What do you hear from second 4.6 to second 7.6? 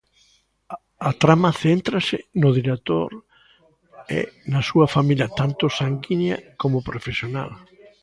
súa familia, tanto sanguínea como profesional.